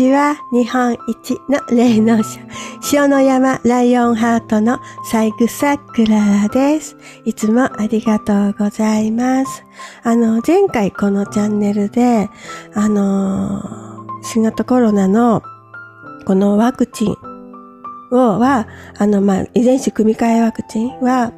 [0.00, 0.34] こんにちは。
[0.50, 2.40] 日本一の霊能者、
[2.90, 6.96] 塩の山ライオンハートのサイグサクララです。
[7.26, 9.62] いつもありがとうございます。
[10.02, 12.30] あの、前回このチャンネルで、
[12.72, 15.42] あの、新型コロナの
[16.24, 17.16] このワクチン
[18.10, 21.34] をは、あの、まあ、遺伝子組み換えワクチンは、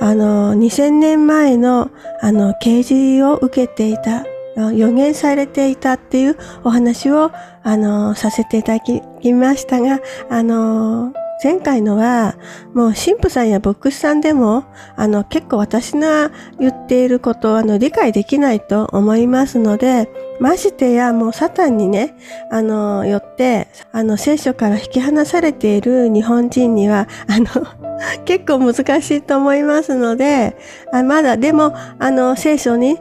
[0.00, 1.90] あの、2000年前の、
[2.22, 4.24] あの、刑事を受けていた
[4.56, 7.30] 予言されていたっていうお話を、
[7.62, 11.12] あの、させていただきましたが、あの、
[11.42, 12.36] 前回のは、
[12.72, 14.64] もう神父さんや牧師さんでも、
[14.96, 20.08] あの、結構私の言っていることを、あの、理解できないと思いますので、
[20.40, 22.14] ましてや、もうサタンにね、
[22.50, 27.46] あの、よって、あの、聖書から引き離されている日本人には、あの、
[28.24, 30.56] 結構難しいと思いますので、
[30.92, 32.98] あまだ、でも、あの、聖書に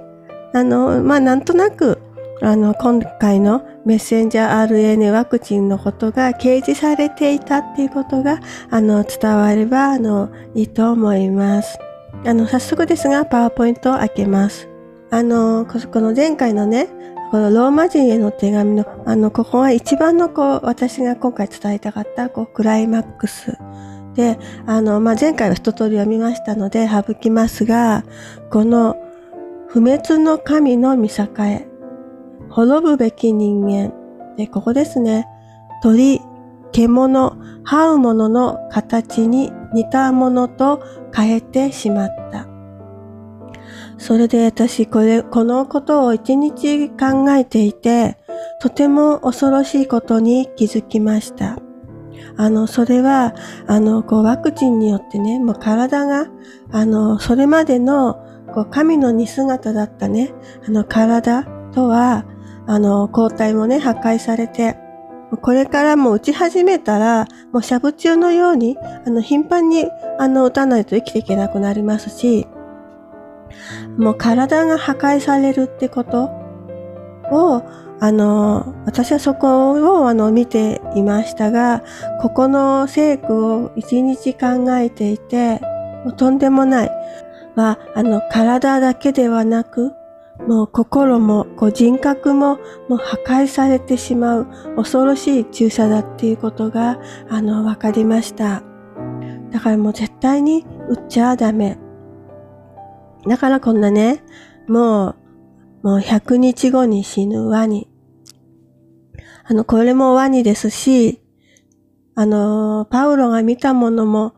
[0.56, 2.02] あの、まあ、なんとなく、
[2.42, 8.40] あの、今回のメッセンジャー RNA ワクチンのことが掲示されていたっていうことが、
[8.72, 11.78] あの、伝われば、あの、いいと思います。
[12.26, 14.70] あの、早速ですが、パワーポイントを開けます。
[15.12, 16.88] あの、この前回のね、
[17.32, 23.58] このローマ人への手紙の、あの、ここは一番のこう、私が今回伝えたかった、こう、クライマックス。
[24.14, 28.06] で、あの、まあ、前回は一通り読みましたので、省きますが、
[28.50, 28.96] この、
[29.76, 31.68] 不滅の神の見境へ、
[32.50, 33.94] 滅ぶべき人間。
[34.38, 35.28] で、ここですね。
[35.84, 36.22] 鳥、
[36.72, 40.82] 獣、這うものの形に似たものと
[41.14, 42.48] 変えてしまった。
[43.98, 48.18] それで私、これ、このことを一日考えていて、
[48.62, 51.58] とても恐ろしいことに気づきました。
[52.38, 53.36] あの、それは、
[53.68, 56.28] あの、こう、ワクチンによってね、もう体が、
[56.72, 58.25] あの、それまでの
[58.56, 60.34] こう神の似姿だったね、
[60.66, 61.44] あの体
[61.74, 62.26] とは、
[62.66, 64.78] あの、抗体もね、破壊されて、
[65.42, 69.86] これからも打ち始めたら、もうしゃぶ中のように、あの、頻繁に、
[70.18, 72.48] あの、打たないと生きていけなくなりますし、
[73.98, 76.32] もう体が破壊されるってこと
[77.32, 77.62] を、
[78.00, 81.84] あの、私はそこを、あの、見ていましたが、
[82.22, 85.60] ここの聖句を一日考えていて、
[86.06, 86.92] もうとんでもない。
[87.56, 89.92] は、あの、体だけではなく、
[90.48, 92.58] もう心も、こう人格も、
[92.90, 97.00] もう破壊されてしまう恐ろしい注射だっていうことが、
[97.30, 98.64] あの、わかりました。
[99.52, 101.78] だからもう絶対に打っちゃダメ。
[103.26, 104.24] だからこんなね、
[104.68, 105.16] もう、
[105.88, 107.90] もう100日後に死ぬワニ。
[109.46, 111.22] あの、これもワニですし、
[112.16, 114.34] あの、パウロが見たものも、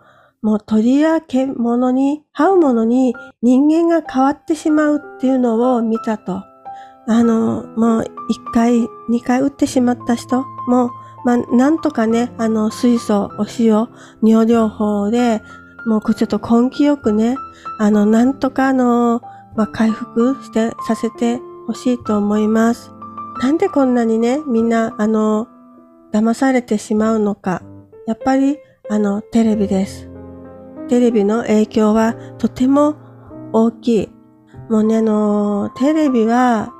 [0.47, 6.41] もう鳥や獣に、這うものに人間が変わってしまうっていうのを見たと。
[7.05, 10.91] あの、もう一回、二回打ってしまった人も、
[11.25, 13.89] まあ、なんとかね、あの、水素、お塩、
[14.23, 15.41] 尿療法で、
[15.85, 17.35] もうちょっと根気よくね、
[17.77, 19.21] あの、なんとかあの、
[19.57, 22.93] まあ、回復して、させてほしいと思います。
[23.41, 25.49] なんでこんなにね、みんな、あの、
[26.13, 27.63] 騙されてしまうのか。
[28.07, 28.59] やっぱり、
[28.89, 30.09] あの、テレビです。
[30.87, 32.95] テレビの影響はとても
[33.53, 34.09] 大きい。
[34.69, 36.73] もうね、あの、テレビは、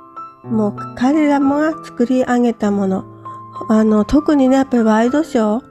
[0.44, 3.04] もう彼らもが作り上げたもの。
[3.68, 5.68] あの、特にね、やっぱりワイドショー。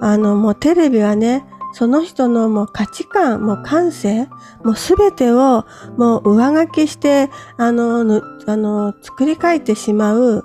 [0.00, 4.28] あの、もうテレビはね、その人のもう価値観、もう感性、
[4.64, 5.66] もうすべてを
[5.96, 10.44] もう上書きして、あの、あの、作り変えてしまう、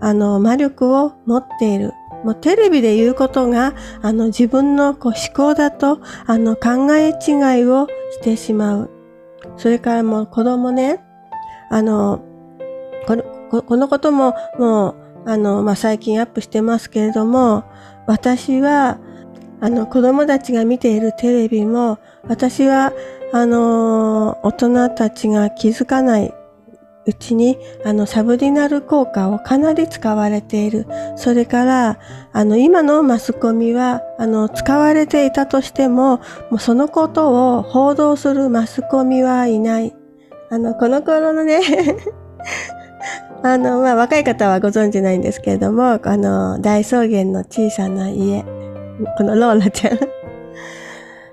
[0.00, 1.92] あの、魔力を持っている。
[2.24, 8.90] もうテレビで言うことが、あの自分のこう思考だと、あの考え違いをしてしまう。
[9.56, 11.00] それからもう子供ね、
[11.70, 12.22] あの、
[13.06, 13.24] この
[13.62, 17.64] このことももう、あの、まあ、最近アップしてますけれども、
[18.06, 18.98] 私は、
[19.60, 22.92] あの、子供たちが見ているテレビも、私は、
[23.32, 26.34] あの、大人たちが気づかない
[27.04, 30.86] うちに、あの、サブリナル効果をかなり使われている。
[31.16, 31.98] それから、
[32.32, 36.18] あの、今のマスコミは、あの、使われていたとしても、
[36.50, 39.94] もうそのことを報道するマスコミはいない。
[40.50, 41.60] あの、この頃のね
[43.42, 48.44] あの、まあ、若い方はご存知ないんですけれども、あの、大草原の小さな家。
[49.16, 49.98] このローラちゃん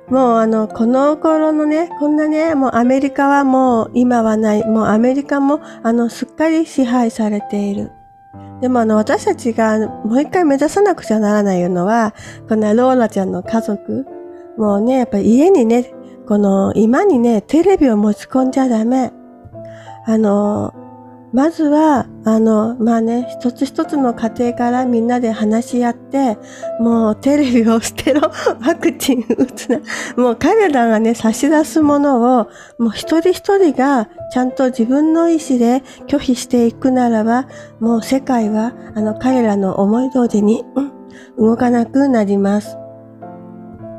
[0.10, 7.92] もうあの、この頃のね、こんなね、もうアメリカはもう今はない、もうアメリカもあの、すっかり支配されている。
[8.62, 12.14] でもあの、私たちがもう一回目指さなくちゃならないのは、
[12.48, 14.06] このローラちゃんの家族、
[14.58, 15.94] もうね、やっぱり家にね、
[16.28, 19.12] この今にね、テレビを持ち込んじゃダメ。
[20.06, 20.74] あの、
[21.32, 26.40] まずは、あの、まあね、一つ一つの家庭からみんなで話し合って、
[26.80, 28.22] もうテレビを捨てろ、
[28.66, 29.80] ワクチン打つな。
[30.18, 32.48] もう彼らがね、差し出すものを、
[32.80, 37.46] もう一人一人がちゃんと自分の意思で拒否していくならば、
[37.80, 40.92] もう世界は、あの、彼らの思い通りに、うん、
[41.38, 42.76] 動かなくなります。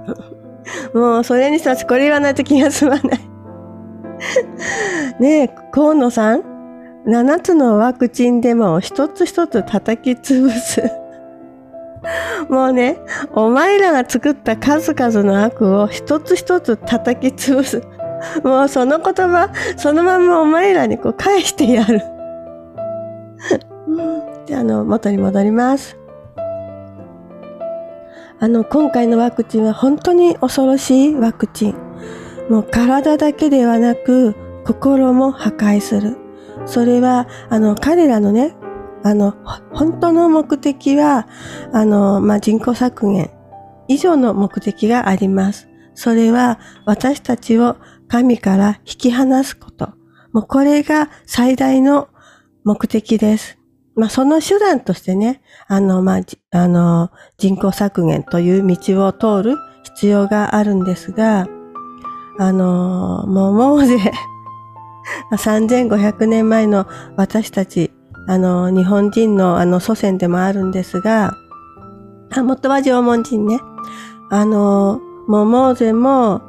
[0.94, 3.02] もうそれにさ、これ言わないと気が済まない。
[5.20, 6.49] ねえ、河野さん？
[7.06, 10.82] 7つのワクチンでも一つ一つ叩き潰す。
[12.48, 12.98] もうね、
[13.32, 17.82] お前らが作った数々の悪を一つ一つ叩き潰す。
[18.44, 22.02] もうその言葉、そのままお前らにこう返してやる。
[24.46, 25.96] で、あの、元に戻ります。
[28.38, 31.74] あの、今回のワクチンは本当に恐ろしいワクチン。
[32.48, 36.16] もう体だけではなく、心も破壊する。
[36.70, 38.54] それは、あの、彼らのね、
[39.02, 39.34] あの、
[39.72, 41.26] 本当の目的は、
[41.72, 43.30] あの、まあ、人口削減
[43.88, 45.68] 以上の目的があります。
[45.94, 47.76] それは、私たちを
[48.06, 49.88] 神から引き離すこと。
[50.32, 52.08] もうこれが最大の
[52.64, 53.58] 目的です。
[53.96, 56.20] まあ、その手段としてね、あの、まあ、
[56.52, 61.48] あの、人口削減という道を通る必要があるんですが、
[62.38, 63.98] あの、もう、もうぜ、
[65.32, 66.86] 3500年前の
[67.16, 67.90] 私たち、
[68.26, 71.36] あの、日本人のあの祖先でもあるんですが、
[72.32, 73.58] あ、元は縄文人ね。
[74.30, 76.42] あの、もうモーゼも、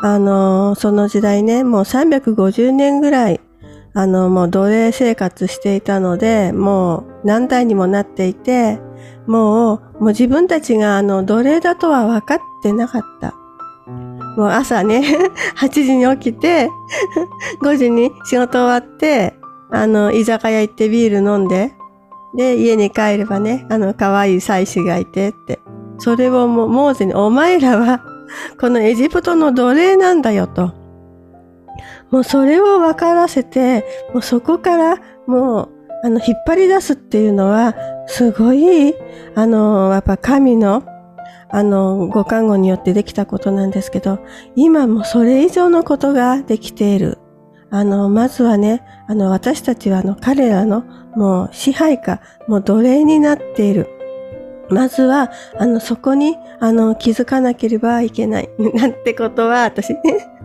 [0.00, 3.40] あの、その時代ね、もう350年ぐらい、
[3.94, 8.78] あの、もう奴隷生活していたので、もう何代にもなっていて、
[9.26, 13.34] もう、もう自分たちがあの奴隷だとは分かってなかった。
[14.36, 15.02] もう朝ね、
[15.58, 16.70] 8時に起きて、
[17.62, 19.34] 5時に仕事終わって、
[19.70, 21.72] あの、居酒屋行ってビール飲んで、
[22.36, 25.58] で、家に帰ればね、あの、可愛い妻子がいてって。
[25.98, 28.02] それをもう、モーゼに、お前らは、
[28.60, 30.72] このエジプトの奴隷なんだよと。
[32.10, 35.68] もうそれを分からせて、もうそこからもう、
[36.04, 37.74] あの、引っ張り出すっていうのは、
[38.06, 38.94] すごい、
[39.34, 40.82] あの、やっぱ神の
[41.48, 44.18] あの、ご看護によってできたことなんですけど、
[44.54, 47.18] 今もそれ以上のことができている。
[47.70, 50.84] あの、まずはね、あの、私たちはあの、彼らの
[51.14, 53.88] もう支配下、もう奴隷になっている。
[54.68, 58.50] まずは、あの、そこに、あの、気づかなければいけない。
[58.74, 60.00] なんてことは、私ね、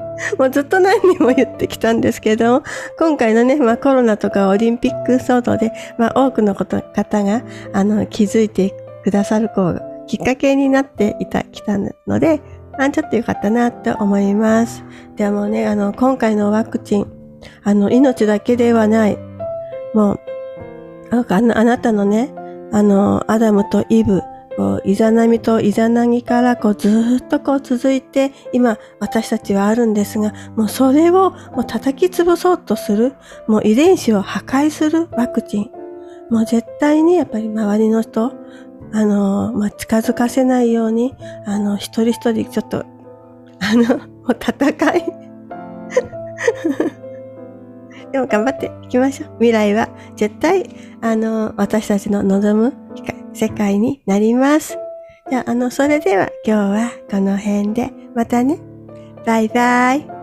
[0.37, 2.63] もうずっと何人も言ってきたんですけど、
[2.99, 7.41] 今回のね、まあコロナとかオリンピック騒動で、まあ多くの方が、
[7.73, 9.73] あの、気づいてくださる子
[10.11, 12.41] きっかけになっていた、きたので、
[12.77, 14.83] あちょっとよかったなと思います。
[15.15, 17.07] でもね、あの、今回のワクチン、
[17.63, 19.17] あの、命だけではない。
[19.93, 20.19] もう、
[21.11, 22.33] あ、あなたのね、
[22.73, 24.21] あの、アダムとイブ、
[24.57, 33.13] こう、イザナミとイザナギからこうずっとこう続いて、今私たちはあるんですが、もうそれをもう叩き潰そうとする、
[33.47, 35.71] もう遺伝子を破壊するワクチン。
[36.29, 38.33] もう絶対にやっぱり周りの人、
[38.93, 42.85] あの、まあ、近づかせないように、あの、一人一人ちょっと、
[43.59, 45.03] あの、もう戦い。
[48.11, 49.29] でも頑張っていきましょう。
[49.35, 50.69] 未来は絶対、
[51.01, 52.73] あの、私たちの望む
[53.33, 54.77] 世界になります。
[55.29, 58.59] じゃあ、あの、それでは今日はこの辺で、またね。
[59.25, 60.20] バイバイ。